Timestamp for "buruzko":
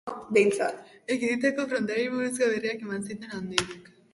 2.15-2.51